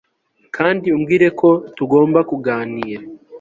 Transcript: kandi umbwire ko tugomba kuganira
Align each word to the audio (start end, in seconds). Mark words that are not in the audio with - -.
kandi 0.55 0.85
umbwire 0.95 1.27
ko 1.39 1.49
tugomba 1.75 2.19
kuganira 2.29 3.03